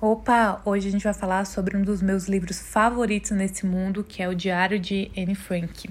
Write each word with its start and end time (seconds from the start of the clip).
Opa, 0.00 0.62
hoje 0.64 0.86
a 0.86 0.92
gente 0.92 1.02
vai 1.02 1.12
falar 1.12 1.44
sobre 1.44 1.76
um 1.76 1.82
dos 1.82 2.00
meus 2.00 2.28
livros 2.28 2.60
favoritos 2.60 3.32
nesse 3.32 3.66
mundo, 3.66 4.04
que 4.04 4.22
é 4.22 4.28
o 4.28 4.34
Diário 4.34 4.78
de 4.78 5.10
Anne 5.18 5.34
Frank. 5.34 5.90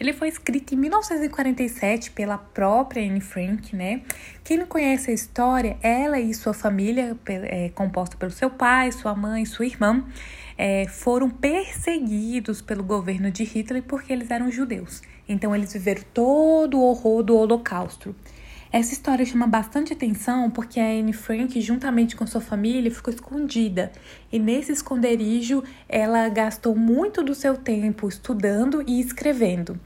Ele 0.00 0.12
foi 0.12 0.26
escrito 0.26 0.74
em 0.74 0.76
1947 0.76 2.10
pela 2.10 2.36
própria 2.36 3.08
Anne 3.08 3.20
Frank, 3.20 3.76
né? 3.76 4.02
Quem 4.42 4.56
não 4.56 4.66
conhece 4.66 5.12
a 5.12 5.14
história, 5.14 5.76
ela 5.80 6.18
e 6.18 6.34
sua 6.34 6.52
família, 6.52 7.16
é, 7.26 7.68
composta 7.68 8.16
pelo 8.16 8.32
seu 8.32 8.50
pai, 8.50 8.90
sua 8.90 9.14
mãe, 9.14 9.44
sua 9.44 9.66
irmã, 9.66 10.04
é, 10.58 10.88
foram 10.88 11.30
perseguidos 11.30 12.60
pelo 12.60 12.82
governo 12.82 13.30
de 13.30 13.44
Hitler 13.44 13.84
porque 13.84 14.12
eles 14.12 14.32
eram 14.32 14.50
judeus. 14.50 15.00
Então 15.28 15.54
eles 15.54 15.72
viveram 15.72 16.02
todo 16.12 16.76
o 16.76 16.82
horror 16.82 17.22
do 17.22 17.36
Holocausto. 17.36 18.16
Essa 18.76 18.92
história 18.92 19.24
chama 19.24 19.46
bastante 19.46 19.92
atenção 19.92 20.50
porque 20.50 20.80
a 20.80 20.84
Anne 20.84 21.12
Frank, 21.12 21.60
juntamente 21.60 22.16
com 22.16 22.26
sua 22.26 22.40
família, 22.40 22.90
ficou 22.90 23.14
escondida. 23.14 23.92
E 24.32 24.38
nesse 24.40 24.72
esconderijo, 24.72 25.62
ela 25.88 26.28
gastou 26.28 26.74
muito 26.74 27.22
do 27.22 27.36
seu 27.36 27.56
tempo 27.56 28.08
estudando 28.08 28.82
e 28.84 28.98
escrevendo. 28.98 29.78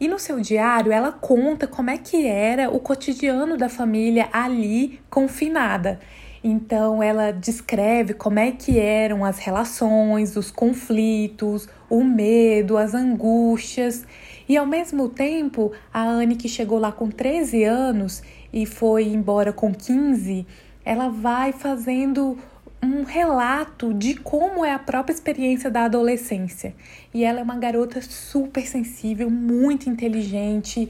E 0.00 0.08
no 0.08 0.18
seu 0.18 0.40
diário, 0.40 0.90
ela 0.90 1.12
conta 1.12 1.66
como 1.66 1.90
é 1.90 1.98
que 1.98 2.26
era 2.26 2.70
o 2.70 2.80
cotidiano 2.80 3.58
da 3.58 3.68
família 3.68 4.30
ali 4.32 4.98
confinada. 5.10 6.00
Então, 6.42 7.02
ela 7.02 7.30
descreve 7.32 8.14
como 8.14 8.38
é 8.38 8.50
que 8.50 8.78
eram 8.78 9.24
as 9.24 9.38
relações, 9.38 10.36
os 10.36 10.50
conflitos, 10.50 11.68
o 11.88 12.02
medo, 12.02 12.78
as 12.78 12.94
angústias. 12.94 14.06
E 14.48 14.56
ao 14.56 14.66
mesmo 14.66 15.08
tempo, 15.08 15.72
a 15.92 16.02
Anne, 16.02 16.36
que 16.36 16.48
chegou 16.48 16.78
lá 16.78 16.90
com 16.90 17.10
13 17.10 17.64
anos 17.64 18.22
e 18.52 18.64
foi 18.64 19.04
embora 19.04 19.52
com 19.52 19.72
15, 19.72 20.46
ela 20.84 21.08
vai 21.08 21.52
fazendo 21.52 22.38
um 22.82 23.04
relato 23.04 23.92
de 23.92 24.14
como 24.14 24.64
é 24.64 24.72
a 24.72 24.78
própria 24.78 25.12
experiência 25.12 25.70
da 25.70 25.84
adolescência. 25.84 26.74
E 27.12 27.24
ela 27.24 27.40
é 27.40 27.42
uma 27.42 27.56
garota 27.56 28.00
super 28.00 28.66
sensível, 28.66 29.30
muito 29.30 29.88
inteligente, 29.88 30.88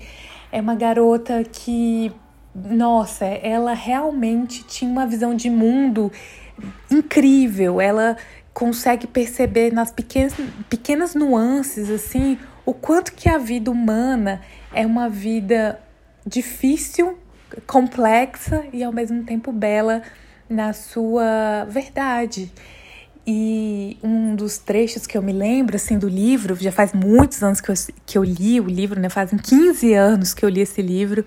é 0.53 0.61
uma 0.61 0.75
garota 0.75 1.43
que, 1.45 2.13
nossa, 2.55 3.25
ela 3.25 3.73
realmente 3.73 4.65
tinha 4.65 4.91
uma 4.91 5.07
visão 5.07 5.35
de 5.35 5.49
mundo 5.49 6.11
incrível. 6.91 7.81
Ela 7.81 8.17
consegue 8.53 9.07
perceber 9.07 9.73
nas 9.73 9.91
pequenas, 9.91 10.35
pequenas 10.69 11.15
nuances 11.15 11.89
assim 11.89 12.37
o 12.67 12.75
quanto 12.75 13.13
que 13.13 13.29
a 13.29 13.39
vida 13.39 13.71
humana 13.71 14.41
é 14.73 14.87
uma 14.87 15.09
vida 15.09 15.81
difícil, 16.27 17.19
complexa 17.67 18.65
e 18.73 18.85
ao 18.85 18.93
mesmo 18.93 19.25
tempo 19.25 19.51
bela 19.51 20.03
na 20.49 20.73
sua 20.73 21.65
verdade. 21.69 22.53
E 23.27 23.99
um 24.03 24.35
dos 24.35 24.59
trechos 24.59 25.07
que 25.07 25.17
eu 25.17 25.23
me 25.23 25.33
lembro, 25.33 25.77
assim, 25.77 25.99
do 25.99 26.09
livro, 26.09 26.57
já 26.57 26.73
faz 26.73 26.93
muitos 26.93 27.43
anos 27.43 27.61
que 27.61 27.71
eu, 27.71 27.75
que 28.07 28.19
eu 28.19 28.25
li 28.25 28.61
o 28.61 28.65
livro, 28.65 28.99
né? 28.99 29.09
Fazem 29.09 29.39
15 29.39 29.95
anos 29.95 30.35
que 30.35 30.45
eu 30.45 30.49
li 30.49 30.61
esse 30.61 30.81
livro, 30.83 31.25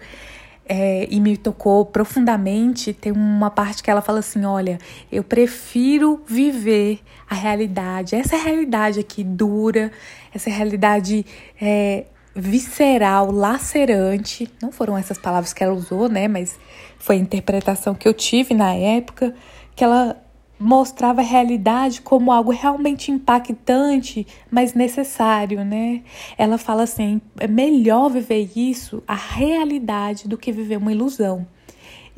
é, 0.67 1.07
e 1.09 1.19
me 1.19 1.35
tocou 1.35 1.85
profundamente. 1.85 2.93
Tem 2.93 3.11
uma 3.11 3.49
parte 3.49 3.83
que 3.83 3.89
ela 3.89 4.01
fala 4.01 4.19
assim: 4.19 4.45
Olha, 4.45 4.77
eu 5.11 5.23
prefiro 5.23 6.21
viver 6.25 6.99
a 7.29 7.35
realidade, 7.35 8.15
essa 8.15 8.37
realidade 8.37 8.99
aqui 8.99 9.23
dura, 9.23 9.91
essa 10.33 10.49
realidade 10.49 11.25
é, 11.61 12.05
visceral, 12.35 13.31
lacerante. 13.31 14.49
Não 14.61 14.71
foram 14.71 14.97
essas 14.97 15.17
palavras 15.17 15.53
que 15.53 15.63
ela 15.63 15.73
usou, 15.73 16.07
né? 16.07 16.27
Mas 16.27 16.57
foi 16.97 17.17
a 17.17 17.19
interpretação 17.19 17.93
que 17.93 18.07
eu 18.07 18.13
tive 18.13 18.53
na 18.53 18.73
época, 18.73 19.33
que 19.75 19.83
ela 19.83 20.22
mostrava 20.59 21.21
a 21.21 21.23
realidade 21.23 22.01
como 22.01 22.31
algo 22.31 22.51
realmente 22.51 23.11
impactante, 23.11 24.25
mas 24.49 24.73
necessário, 24.73 25.63
né? 25.65 26.03
Ela 26.37 26.57
fala 26.57 26.83
assim: 26.83 27.21
é 27.39 27.47
melhor 27.47 28.09
viver 28.09 28.49
isso, 28.55 29.03
a 29.07 29.15
realidade, 29.15 30.27
do 30.27 30.37
que 30.37 30.51
viver 30.51 30.77
uma 30.77 30.91
ilusão. 30.91 31.45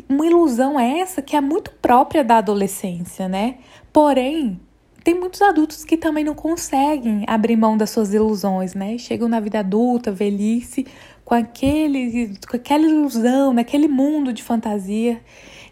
Uma 0.08 0.26
ilusão 0.26 0.80
é 0.80 1.00
essa 1.00 1.22
que 1.22 1.36
é 1.36 1.42
muito 1.42 1.72
própria 1.72 2.24
da 2.24 2.38
adolescência, 2.38 3.28
né? 3.28 3.56
Porém, 3.92 4.60
tem 5.04 5.14
muitos 5.14 5.42
adultos 5.42 5.86
que 5.86 5.98
também 5.98 6.24
não 6.24 6.34
conseguem 6.34 7.24
abrir 7.28 7.56
mão 7.56 7.78
das 7.78 7.92
suas 7.92 8.14
ilusões, 8.14 8.74
né? 8.74 8.98
Chegam 8.98 9.28
na 9.28 9.40
vida 9.40 9.60
adulta, 9.60 10.12
velhice, 10.12 10.86
com, 11.24 11.34
aquele, 11.34 12.36
com 12.50 12.56
aquela 12.56 12.86
ilusão, 12.86 13.54
naquele 13.54 13.88
mundo 13.88 14.34
de 14.34 14.44
fantasia. 14.44 15.22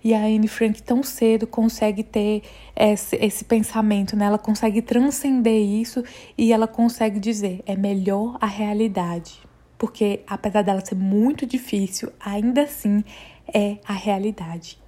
E 0.03 0.13
a 0.13 0.19
Anne 0.19 0.47
Frank 0.47 0.83
tão 0.83 1.01
cedo 1.01 1.47
consegue 1.47 2.03
ter 2.03 2.43
esse, 2.75 3.15
esse 3.15 3.45
pensamento, 3.45 4.15
né? 4.17 4.25
Ela 4.25 4.37
consegue 4.37 4.81
transcender 4.81 5.61
isso 5.61 6.03
e 6.37 6.51
ela 6.51 6.67
consegue 6.67 7.19
dizer: 7.19 7.61
é 7.65 7.75
melhor 7.75 8.37
a 8.41 8.45
realidade. 8.45 9.39
Porque 9.77 10.21
apesar 10.27 10.61
dela 10.61 10.83
ser 10.83 10.95
muito 10.95 11.45
difícil, 11.45 12.11
ainda 12.19 12.63
assim 12.63 13.03
é 13.53 13.77
a 13.85 13.93
realidade. 13.93 14.82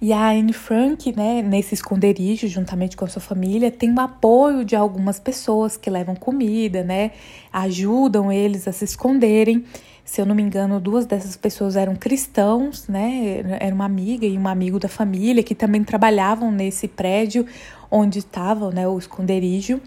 E 0.00 0.12
a 0.12 0.30
Anne 0.30 0.52
Frank, 0.52 1.14
né, 1.16 1.40
nesse 1.40 1.74
esconderijo, 1.74 2.46
juntamente 2.48 2.96
com 2.96 3.04
a 3.04 3.08
sua 3.08 3.22
família, 3.22 3.70
tem 3.70 3.92
o 3.92 4.00
apoio 4.00 4.64
de 4.64 4.76
algumas 4.76 5.18
pessoas 5.18 5.76
que 5.76 5.88
levam 5.88 6.14
comida, 6.14 6.82
né, 6.82 7.12
ajudam 7.52 8.30
eles 8.30 8.68
a 8.68 8.72
se 8.72 8.84
esconderem. 8.84 9.64
Se 10.04 10.20
eu 10.20 10.26
não 10.26 10.34
me 10.34 10.42
engano, 10.42 10.78
duas 10.78 11.06
dessas 11.06 11.34
pessoas 11.36 11.76
eram 11.76 11.96
cristãos, 11.96 12.86
né? 12.86 13.42
Era 13.58 13.74
uma 13.74 13.86
amiga 13.86 14.26
e 14.26 14.36
um 14.36 14.46
amigo 14.46 14.78
da 14.78 14.88
família 14.88 15.42
que 15.42 15.54
também 15.54 15.82
trabalhavam 15.82 16.52
nesse 16.52 16.86
prédio 16.86 17.46
onde 17.90 18.18
estava 18.18 18.70
né, 18.70 18.86
o 18.86 18.98
esconderijo. 18.98 19.80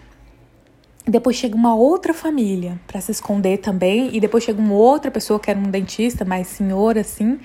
Depois 1.08 1.36
chega 1.36 1.56
uma 1.56 1.76
outra 1.76 2.14
família 2.14 2.80
para 2.88 3.00
se 3.00 3.12
esconder 3.12 3.60
também, 3.60 4.10
e 4.12 4.20
depois 4.20 4.44
chega 4.44 4.60
uma 4.60 4.74
outra 4.74 5.12
pessoa 5.12 5.40
que 5.40 5.52
era 5.52 5.60
um 5.60 5.70
dentista, 5.70 6.26
mais 6.26 6.48
senhor 6.48 6.98
assim. 6.98 7.40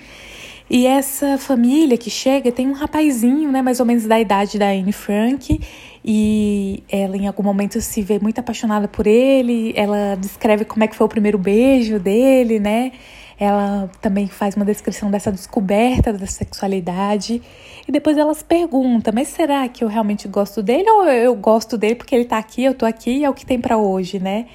E 0.69 0.87
essa 0.87 1.37
família 1.37 1.97
que 1.97 2.09
chega 2.09 2.51
tem 2.51 2.67
um 2.67 2.73
rapazinho, 2.73 3.51
né, 3.51 3.61
mais 3.61 3.79
ou 3.79 3.85
menos 3.85 4.05
da 4.05 4.19
idade 4.19 4.57
da 4.57 4.67
Anne 4.67 4.93
Frank, 4.93 5.59
e 6.03 6.83
ela 6.89 7.15
em 7.17 7.27
algum 7.27 7.43
momento 7.43 7.79
se 7.81 8.01
vê 8.01 8.17
muito 8.19 8.39
apaixonada 8.39 8.87
por 8.87 9.05
ele, 9.05 9.73
ela 9.75 10.15
descreve 10.15 10.65
como 10.65 10.83
é 10.83 10.87
que 10.87 10.95
foi 10.95 11.05
o 11.05 11.09
primeiro 11.09 11.37
beijo 11.37 11.99
dele, 11.99 12.59
né? 12.59 12.91
Ela 13.39 13.89
também 14.01 14.27
faz 14.27 14.55
uma 14.55 14.63
descrição 14.63 15.09
dessa 15.09 15.31
descoberta 15.31 16.13
da 16.13 16.25
sexualidade. 16.27 17.41
E 17.87 17.91
depois 17.91 18.17
ela 18.17 18.33
se 18.33 18.43
pergunta: 18.43 19.11
mas 19.11 19.27
será 19.29 19.67
que 19.67 19.83
eu 19.83 19.87
realmente 19.87 20.27
gosto 20.27 20.61
dele 20.61 20.89
ou 20.89 21.05
eu 21.05 21.35
gosto 21.35 21.77
dele 21.77 21.95
porque 21.95 22.15
ele 22.15 22.25
tá 22.25 22.37
aqui, 22.37 22.63
eu 22.63 22.73
tô 22.73 22.85
aqui 22.85 23.11
e 23.11 23.23
é 23.23 23.29
o 23.29 23.33
que 23.33 23.45
tem 23.45 23.59
para 23.59 23.77
hoje, 23.77 24.19
né? 24.19 24.45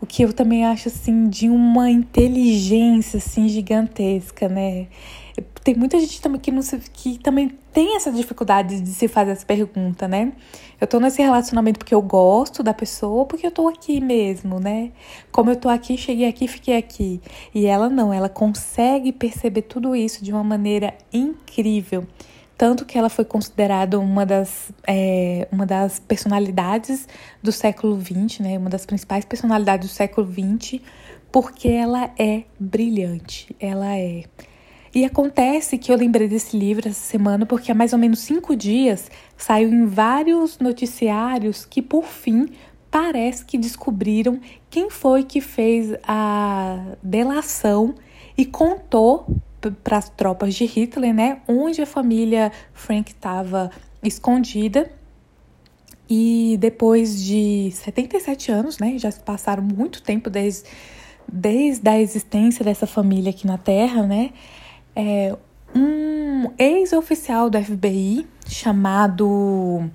O 0.00 0.06
que 0.06 0.22
eu 0.22 0.32
também 0.32 0.64
acho 0.64 0.88
assim 0.88 1.28
de 1.28 1.48
uma 1.48 1.90
inteligência 1.90 3.18
assim 3.18 3.48
gigantesca, 3.48 4.48
né? 4.48 4.86
Tem 5.62 5.74
muita 5.74 5.98
gente 6.00 6.20
também 6.20 6.40
que, 6.40 6.50
não 6.50 6.62
se, 6.62 6.78
que 6.92 7.18
também 7.18 7.48
tem 7.72 7.96
essa 7.96 8.10
dificuldade 8.10 8.80
de 8.80 8.90
se 8.90 9.06
fazer 9.06 9.32
essa 9.32 9.44
pergunta, 9.44 10.08
né? 10.08 10.32
Eu 10.80 10.86
tô 10.86 10.98
nesse 10.98 11.20
relacionamento 11.20 11.78
porque 11.78 11.94
eu 11.94 12.02
gosto 12.02 12.62
da 12.62 12.72
pessoa, 12.72 13.26
porque 13.26 13.46
eu 13.46 13.50
tô 13.50 13.68
aqui 13.68 14.00
mesmo, 14.00 14.58
né? 14.58 14.90
Como 15.30 15.50
eu 15.50 15.56
tô 15.56 15.68
aqui, 15.68 15.96
cheguei 15.96 16.26
aqui, 16.26 16.48
fiquei 16.48 16.76
aqui. 16.76 17.20
E 17.54 17.66
ela 17.66 17.88
não, 17.88 18.12
ela 18.12 18.28
consegue 18.28 19.12
perceber 19.12 19.62
tudo 19.62 19.94
isso 19.94 20.24
de 20.24 20.32
uma 20.32 20.42
maneira 20.42 20.94
incrível. 21.12 22.06
Tanto 22.56 22.84
que 22.84 22.98
ela 22.98 23.08
foi 23.08 23.24
considerada 23.24 23.98
uma 23.98 24.26
das, 24.26 24.70
é, 24.86 25.48
uma 25.50 25.64
das 25.64 25.98
personalidades 25.98 27.08
do 27.42 27.52
século 27.52 27.98
XX, 27.98 28.40
né? 28.40 28.58
Uma 28.58 28.68
das 28.68 28.84
principais 28.84 29.24
personalidades 29.24 29.88
do 29.88 29.92
século 29.92 30.26
XX, 30.26 30.80
porque 31.30 31.68
ela 31.68 32.10
é 32.18 32.42
brilhante. 32.58 33.54
Ela 33.58 33.96
é 33.96 34.24
e 34.94 35.04
acontece 35.04 35.78
que 35.78 35.92
eu 35.92 35.96
lembrei 35.96 36.26
desse 36.26 36.56
livro 36.56 36.88
essa 36.88 37.00
semana 37.00 37.46
porque 37.46 37.70
há 37.70 37.74
mais 37.74 37.92
ou 37.92 37.98
menos 37.98 38.18
cinco 38.20 38.56
dias 38.56 39.10
saiu 39.36 39.68
em 39.68 39.86
vários 39.86 40.58
noticiários 40.58 41.64
que, 41.64 41.80
por 41.80 42.04
fim, 42.04 42.48
parece 42.90 43.44
que 43.44 43.56
descobriram 43.56 44.40
quem 44.68 44.90
foi 44.90 45.22
que 45.22 45.40
fez 45.40 45.94
a 46.02 46.96
delação 47.02 47.94
e 48.36 48.44
contou 48.44 49.26
para 49.84 49.98
as 49.98 50.08
tropas 50.08 50.54
de 50.54 50.64
Hitler, 50.64 51.14
né, 51.14 51.40
onde 51.46 51.80
a 51.82 51.86
família 51.86 52.50
Frank 52.72 53.12
estava 53.12 53.70
escondida. 54.02 54.90
E 56.08 56.56
depois 56.58 57.22
de 57.22 57.70
77 57.72 58.50
anos, 58.50 58.78
né, 58.78 58.98
já 58.98 59.10
se 59.10 59.20
passaram 59.20 59.62
muito 59.62 60.02
tempo 60.02 60.28
desde, 60.28 60.68
desde 61.30 61.88
a 61.88 62.00
existência 62.00 62.64
dessa 62.64 62.86
família 62.86 63.30
aqui 63.30 63.46
na 63.46 63.58
Terra, 63.58 64.02
né, 64.02 64.30
é, 65.00 65.36
um 65.74 66.50
ex-oficial 66.58 67.48
do 67.48 67.62
FBI 67.62 68.26
chamado. 68.46 69.90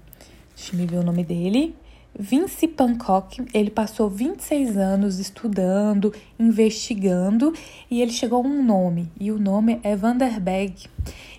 Deixa 0.55 0.75
eu 0.75 0.87
ver 0.87 0.97
o 0.97 1.03
nome 1.03 1.23
dele. 1.23 1.75
Vince 2.17 2.67
Pancock, 2.67 3.45
ele 3.53 3.69
passou 3.69 4.09
26 4.09 4.77
anos 4.77 5.19
estudando, 5.19 6.13
investigando 6.39 7.53
e 7.91 8.01
ele 8.01 8.11
chegou 8.11 8.41
a 8.41 8.47
um 8.47 8.63
nome, 8.63 9.11
e 9.19 9.33
o 9.33 9.37
nome 9.37 9.81
é 9.83 9.97
Vanderberg. 9.97 10.87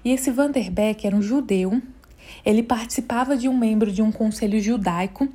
E 0.05 0.11
esse 0.13 0.31
Vanderberg 0.31 1.07
era 1.07 1.17
um 1.17 1.23
judeu. 1.23 1.81
ele 2.45 2.63
participava 2.63 3.37
de 3.37 3.49
um 3.49 3.57
membro 3.57 3.91
de 3.91 4.03
um 4.03 4.13
conselho 4.13 4.61
judaico 4.61 5.29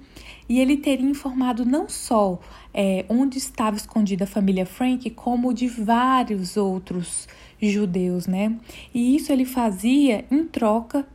e 0.48 0.60
ele 0.60 0.78
teria 0.78 1.10
informado 1.10 1.66
não 1.66 1.90
só 1.90 2.40
é, 2.74 3.04
onde 3.10 3.40
estava 3.40 3.78
escondida 3.78 4.26
a 4.26 4.28
família 4.28 4.66
Frank, 4.66 5.10
como 5.10 5.54
de 5.54 5.68
vários 5.68 6.56
outros 6.56 7.28
judeus, 7.70 8.28
né? 8.28 8.56
E 8.94 9.16
isso 9.16 9.32
ele 9.32 9.46
fazia 9.46 10.26
em 10.32 10.46
troca 10.46 11.06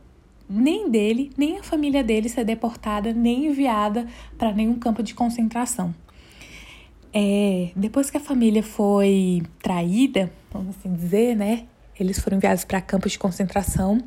nem 0.49 0.89
dele, 0.89 1.31
nem 1.37 1.57
a 1.59 1.63
família 1.63 2.03
dele 2.03 2.29
ser 2.29 2.45
deportada, 2.45 3.11
nem 3.13 3.47
enviada 3.47 4.07
para 4.37 4.53
nenhum 4.53 4.75
campo 4.75 5.03
de 5.03 5.13
concentração. 5.13 5.93
É, 7.13 7.71
depois 7.75 8.09
que 8.09 8.17
a 8.17 8.19
família 8.19 8.63
foi 8.63 9.41
traída, 9.61 10.31
vamos 10.51 10.75
assim 10.77 10.93
dizer, 10.93 11.35
né? 11.35 11.65
Eles 11.99 12.19
foram 12.19 12.37
enviados 12.37 12.63
para 12.63 12.79
campos 12.79 13.13
de 13.13 13.19
concentração. 13.19 13.97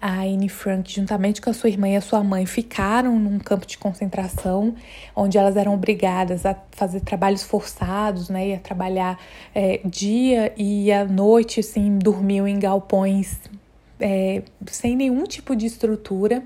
A 0.00 0.22
Anne 0.22 0.48
Frank, 0.48 0.92
juntamente 0.92 1.40
com 1.40 1.50
a 1.50 1.52
sua 1.52 1.70
irmã 1.70 1.88
e 1.88 1.96
a 1.96 2.00
sua 2.00 2.22
mãe, 2.22 2.44
ficaram 2.44 3.18
num 3.18 3.38
campo 3.38 3.66
de 3.66 3.78
concentração, 3.78 4.74
onde 5.14 5.38
elas 5.38 5.56
eram 5.56 5.74
obrigadas 5.74 6.44
a 6.44 6.54
fazer 6.72 7.00
trabalhos 7.00 7.42
forçados, 7.42 8.28
né? 8.28 8.48
E 8.48 8.54
a 8.54 8.58
trabalhar 8.58 9.18
é, 9.54 9.80
dia 9.84 10.52
e 10.56 10.92
à 10.92 11.04
noite, 11.04 11.60
assim, 11.60 11.98
dormiam 11.98 12.46
em 12.46 12.58
galpões 12.58 13.40
é, 14.00 14.42
sem 14.66 14.96
nenhum 14.96 15.24
tipo 15.24 15.54
de 15.56 15.66
estrutura. 15.66 16.42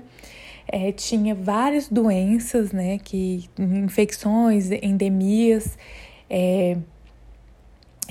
É, 0.67 0.91
tinha 0.91 1.35
várias 1.35 1.89
doenças, 1.89 2.71
né, 2.71 2.97
que 2.97 3.49
infecções, 3.59 4.71
endemias, 4.71 5.77
é, 6.29 6.77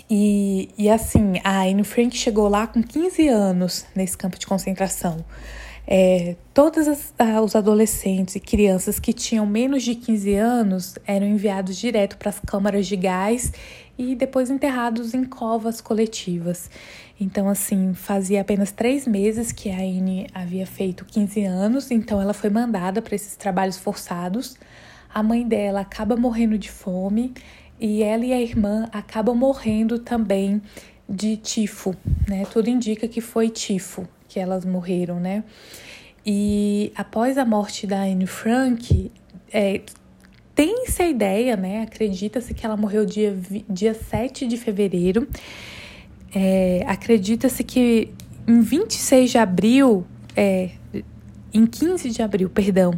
e, 0.08 0.68
e 0.78 0.88
assim, 0.88 1.34
a 1.42 1.62
Anne 1.62 1.84
Frank 1.84 2.16
chegou 2.16 2.48
lá 2.48 2.66
com 2.66 2.82
15 2.82 3.28
anos 3.28 3.86
nesse 3.94 4.16
campo 4.16 4.38
de 4.38 4.46
concentração. 4.46 5.24
É, 5.86 6.36
todos 6.54 6.86
as, 6.86 7.12
os 7.42 7.56
adolescentes 7.56 8.36
e 8.36 8.40
crianças 8.40 9.00
que 9.00 9.12
tinham 9.12 9.44
menos 9.44 9.82
de 9.82 9.96
15 9.96 10.34
anos 10.34 10.94
eram 11.04 11.26
enviados 11.26 11.76
direto 11.76 12.16
para 12.16 12.28
as 12.28 12.38
câmaras 12.38 12.86
de 12.86 12.94
gás 12.94 13.52
e 13.98 14.14
depois 14.14 14.50
enterrados 14.50 15.14
em 15.14 15.24
covas 15.24 15.80
coletivas. 15.80 16.70
Então, 17.20 17.48
assim, 17.48 17.92
fazia 17.92 18.40
apenas 18.40 18.70
três 18.70 19.06
meses 19.06 19.52
que 19.52 19.68
a 19.68 19.78
Anne 19.78 20.26
havia 20.32 20.66
feito 20.66 21.04
15 21.04 21.44
anos, 21.44 21.90
então 21.90 22.20
ela 22.20 22.32
foi 22.32 22.48
mandada 22.48 23.02
para 23.02 23.14
esses 23.14 23.36
trabalhos 23.36 23.76
forçados. 23.76 24.56
A 25.12 25.22
mãe 25.22 25.46
dela 25.46 25.80
acaba 25.80 26.16
morrendo 26.16 26.56
de 26.56 26.70
fome 26.70 27.34
e 27.80 28.02
ela 28.02 28.24
e 28.24 28.32
a 28.32 28.40
irmã 28.40 28.88
acabam 28.92 29.34
morrendo 29.34 29.98
também 29.98 30.60
de 31.08 31.36
tifo, 31.36 31.96
né? 32.28 32.44
Tudo 32.52 32.68
indica 32.68 33.08
que 33.08 33.20
foi 33.20 33.48
tifo 33.48 34.06
que 34.28 34.38
elas 34.38 34.64
morreram, 34.64 35.18
né? 35.18 35.42
E 36.24 36.92
após 36.94 37.36
a 37.38 37.44
morte 37.44 37.86
da 37.86 38.02
Anne 38.02 38.26
Frank, 38.26 39.10
é, 39.52 39.80
tem-se 40.54 41.02
a 41.02 41.08
ideia, 41.08 41.56
né? 41.56 41.82
Acredita-se 41.82 42.54
que 42.54 42.64
ela 42.64 42.76
morreu 42.76 43.04
dia, 43.04 43.36
dia 43.68 43.94
7 43.94 44.46
de 44.46 44.56
fevereiro. 44.56 45.26
É, 46.34 46.84
Acredita-se 46.86 47.64
que 47.64 48.12
em 48.46 48.60
26 48.60 49.30
de 49.30 49.38
abril, 49.38 50.06
é, 50.36 50.70
em 51.52 51.66
15 51.66 52.10
de 52.10 52.22
abril, 52.22 52.48
perdão, 52.50 52.92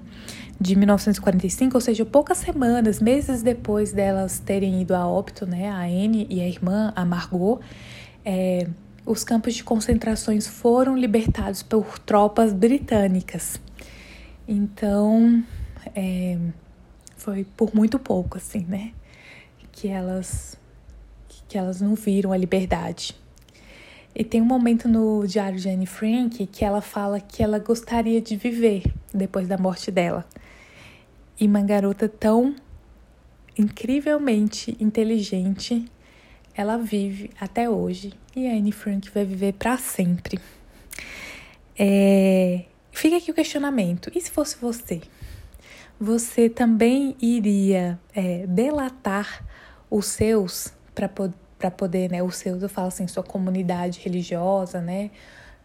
de 0.63 0.77
1945, 0.77 1.77
ou 1.77 1.81
seja, 1.81 2.05
poucas 2.05 2.39
semanas, 2.39 3.01
meses 3.01 3.43
depois 3.43 3.93
delas 3.93 4.39
terem 4.39 4.81
ido 4.81 4.95
a 4.95 5.07
óbito, 5.07 5.45
né, 5.45 5.69
a 5.69 5.81
Anne 5.81 6.27
e 6.31 6.41
a 6.41 6.47
irmã, 6.47 6.93
a 6.95 7.05
Margot, 7.05 7.61
é, 8.25 8.69
os 9.05 9.25
campos 9.25 9.55
de 9.55 9.65
concentrações 9.65 10.47
foram 10.47 10.97
libertados 10.97 11.63
por 11.63 11.99
tropas 11.99 12.53
britânicas. 12.53 13.61
Então, 14.47 15.43
é, 15.95 16.39
foi 17.17 17.45
por 17.57 17.75
muito 17.75 17.99
pouco, 17.99 18.39
assim, 18.39 18.65
né, 18.69 18.93
que 19.73 19.89
elas, 19.89 20.57
que 21.49 21.59
elas 21.59 21.81
não 21.81 21.97
viram 21.97 22.33
a 22.33 22.37
liberdade. 22.37 23.21
E 24.15 24.23
tem 24.23 24.43
um 24.43 24.45
momento 24.47 24.89
no 24.89 25.27
diário 25.27 25.59
de 25.59 25.69
Anne 25.69 25.87
Frank 25.87 26.47
que 26.47 26.65
ela 26.65 26.83
fala 26.83 27.19
que 27.19 27.43
ela 27.43 27.59
gostaria 27.59 28.21
de 28.21 28.37
viver 28.37 28.83
depois 29.13 29.49
da 29.49 29.57
morte 29.57 29.91
dela. 29.91 30.27
E 31.41 31.47
uma 31.47 31.63
garota 31.63 32.09
tão 32.09 32.55
incrivelmente 33.59 34.77
inteligente, 34.79 35.85
ela 36.55 36.77
vive 36.77 37.31
até 37.41 37.69
hoje 37.69 38.13
e 38.37 38.47
a 38.47 38.53
Anne 38.53 38.73
Frank 38.73 39.11
vai 39.11 39.25
viver 39.25 39.55
para 39.55 39.79
sempre. 39.79 40.39
É... 41.79 42.65
Fica 42.91 43.17
aqui 43.17 43.31
o 43.31 43.35
questionamento: 43.35 44.11
e 44.15 44.21
se 44.21 44.31
fosse 44.31 44.57
você? 44.61 45.01
Você 45.99 46.51
também 46.51 47.17
iria 47.21 47.99
é, 48.15 48.47
delatar 48.47 49.45
os 49.89 50.07
seus 50.07 50.73
para 50.95 51.09
poder 51.09 51.42
para 51.63 51.71
poder, 51.71 52.11
né, 52.11 52.21
os 52.25 52.35
seus, 52.35 52.61
eu 52.61 52.69
falo 52.69 52.89
assim, 52.89 53.07
sua 53.07 53.23
comunidade 53.23 54.01
religiosa, 54.01 54.81
né, 54.81 55.13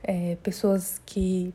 é, 0.03 0.38
pessoas 0.44 1.01
que 1.03 1.51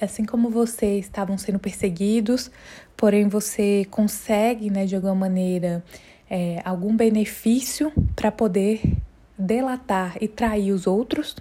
assim 0.00 0.24
como 0.24 0.48
você 0.50 0.98
estavam 0.98 1.36
sendo 1.36 1.58
perseguidos, 1.58 2.48
porém 2.96 3.28
você 3.28 3.86
consegue, 3.90 4.70
né, 4.70 4.86
de 4.86 4.94
alguma 4.94 5.16
maneira, 5.16 5.84
é, 6.30 6.60
algum 6.64 6.96
benefício 6.96 7.92
para 8.14 8.30
poder 8.30 8.80
delatar 9.36 10.16
e 10.20 10.28
trair 10.28 10.70
os 10.70 10.86
outros, 10.86 11.34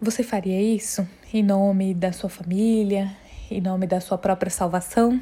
você 0.00 0.22
faria 0.22 0.60
isso 0.60 1.06
em 1.34 1.42
nome 1.42 1.92
da 1.92 2.12
sua 2.12 2.30
família, 2.30 3.14
em 3.50 3.60
nome 3.60 3.86
da 3.86 4.00
sua 4.00 4.16
própria 4.16 4.50
salvação? 4.50 5.20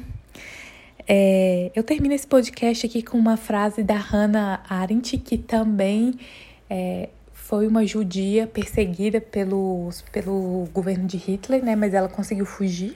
É, 1.13 1.69
eu 1.75 1.83
termino 1.83 2.13
esse 2.13 2.25
podcast 2.25 2.85
aqui 2.85 3.03
com 3.03 3.17
uma 3.17 3.35
frase 3.35 3.83
da 3.83 3.97
Hannah 3.97 4.63
Arendt, 4.69 5.17
que 5.17 5.37
também 5.37 6.17
é, 6.69 7.09
foi 7.33 7.67
uma 7.67 7.85
judia 7.85 8.47
perseguida 8.47 9.19
pelos, 9.19 10.03
pelo 10.03 10.69
governo 10.71 11.05
de 11.05 11.17
Hitler, 11.17 11.65
né? 11.65 11.75
Mas 11.75 11.93
ela 11.93 12.07
conseguiu 12.07 12.45
fugir. 12.45 12.95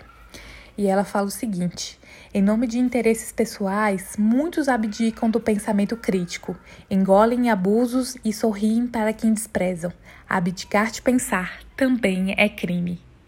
E 0.78 0.88
ela 0.88 1.04
fala 1.04 1.28
o 1.28 1.30
seguinte: 1.30 2.00
em 2.34 2.42
nome 2.42 2.68
de 2.68 2.80
interesses 2.80 3.34
pessoais, 3.34 4.16
muitos 4.18 4.70
abdicam 4.70 5.30
do 5.30 5.42
pensamento 5.42 5.98
crítico, 5.98 6.56
engolem 6.90 7.50
abusos 7.50 8.16
e 8.24 8.32
sorriem 8.32 8.88
para 8.88 9.12
quem 9.12 9.34
desprezam. 9.34 9.92
Abdicar 10.30 10.90
de 10.90 11.02
pensar 11.02 11.60
também 11.76 12.34
é 12.38 12.48
crime. 12.48 12.98